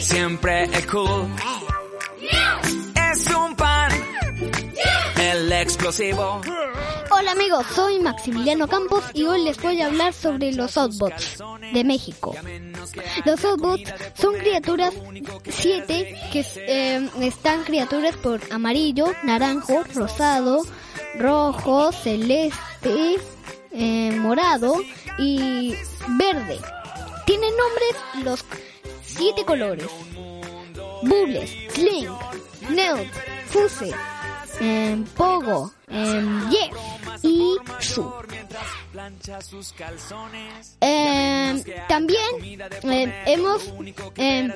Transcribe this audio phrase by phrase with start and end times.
[0.00, 1.28] Siempre es cool.
[3.12, 3.92] Es un pan.
[5.20, 6.40] El explosivo.
[7.10, 11.36] Hola amigos, soy Maximiliano Campos y hoy les voy a hablar sobre los Autobots
[11.74, 12.34] de México.
[13.26, 14.94] Los Autobots son criaturas
[15.46, 20.62] 7 que eh, están criaturas por amarillo, naranjo, rosado,
[21.18, 23.16] rojo, celeste,
[23.72, 24.76] eh, morado
[25.18, 25.74] y
[26.16, 26.58] verde.
[27.26, 28.44] Tienen nombres los
[29.04, 29.86] siete colores.
[31.02, 32.08] Bulles, Sling,
[32.70, 33.12] Nelt,
[33.46, 33.92] Fuse,
[34.60, 36.76] em, Pogo, em, Jeff
[37.22, 38.12] y Su.
[40.80, 43.72] Em, también em, hemos
[44.16, 44.52] em,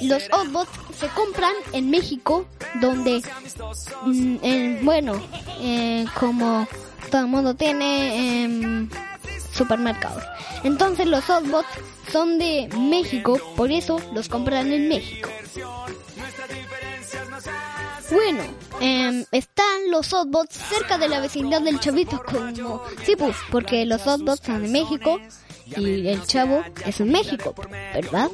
[0.00, 2.46] los Autobots se compran en México
[2.80, 3.22] donde
[4.04, 5.20] mm, em, bueno
[5.60, 6.66] eh, como
[7.10, 8.88] todo el mundo tiene em,
[9.56, 10.22] supermercados
[10.64, 11.68] entonces los Autobots
[12.12, 15.28] son de México por eso los compran en México
[18.10, 18.44] bueno,
[18.80, 22.82] em, están los Autobots cerca de la vecindad del chavito como...
[23.04, 25.18] Sí, pues, porque los Autobots son de México
[25.76, 27.54] y el chavo es en México,
[27.94, 28.30] ¿verdad?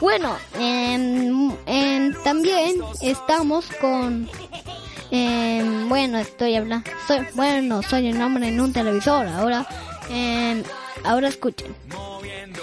[0.00, 4.28] Bueno, em, em, también estamos con...
[5.88, 6.88] bueno, estoy hablando...
[7.12, 9.26] Soy, bueno, soy un hombre en un televisor.
[9.26, 9.66] Ahora,
[10.08, 10.62] em,
[11.04, 11.74] ahora escuchen.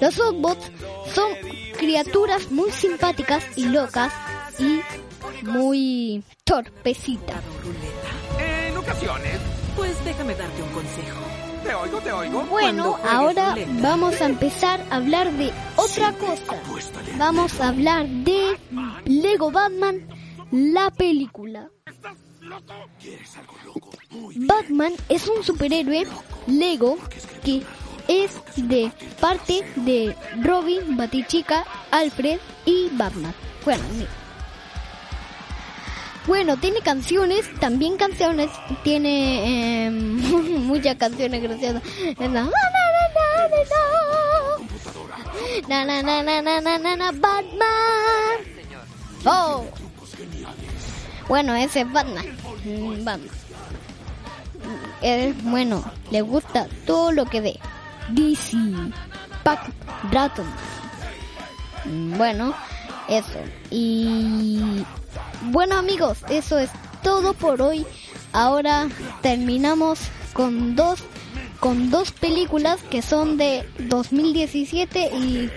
[0.00, 0.68] Los Autobots
[1.14, 1.30] son
[1.78, 4.12] criaturas muy simpáticas y locas
[4.58, 4.80] y
[5.42, 7.40] muy torpecitas.
[8.40, 9.38] En ocasiones.
[9.76, 11.20] Pues déjame darte un consejo.
[11.62, 12.42] Te oigo, te oigo.
[12.46, 13.72] Bueno, ahora ruleta.
[13.80, 16.60] vamos a empezar a hablar de otra cosa.
[17.16, 18.58] Vamos a hablar de
[19.04, 20.04] Lego Batman,
[20.50, 21.70] la película.
[24.46, 26.06] Batman es un superhéroe
[26.46, 26.98] Lego
[27.44, 27.62] que
[28.08, 33.34] es de parte de Robin, Batichica, Alfred y Batman.
[33.64, 34.10] Bueno, mira.
[36.26, 38.48] Bueno, tiene canciones, también canciones,
[38.84, 41.82] tiene eh, muchas canciones graciosas.
[42.18, 42.50] Na, na, na,
[45.68, 46.02] na, na, na.
[46.02, 48.38] Na, na, na, na, na, na, na, na, Batman.
[49.24, 49.64] Oh.
[51.28, 52.26] Bueno, ese es Batman.
[52.64, 53.28] Mm, Batman.
[55.00, 57.60] Es bueno, le gusta todo lo que ve.
[58.10, 58.56] DC,
[59.42, 59.70] Pac,
[60.10, 60.46] Draton.
[61.84, 62.54] Mm, Bueno,
[63.08, 63.38] eso.
[63.70, 64.84] Y
[65.50, 66.70] bueno amigos, eso es
[67.02, 67.86] todo por hoy.
[68.32, 68.88] Ahora
[69.20, 69.98] terminamos
[70.32, 71.00] con dos
[71.60, 75.50] con dos películas que son de 2017 y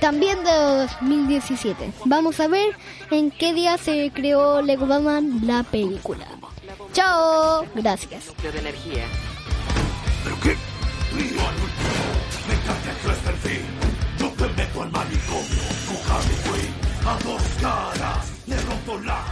[0.00, 1.92] también de 2017.
[2.04, 2.76] Vamos a ver
[3.10, 6.26] en qué día se creó Lego Batman la película.
[6.92, 8.32] Chao, gracias.
[8.42, 9.04] De energía.
[10.24, 10.56] ¿Pero qué?
[11.14, 13.64] Me encanta el Clesterfield.
[14.18, 15.62] Yo te meto al manicomio.
[15.86, 16.74] Tu Harley Quinn.
[17.06, 18.32] A dos caras.
[18.46, 19.24] Le rompo la